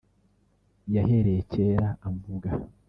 [0.95, 2.49] yahereye kera amvuga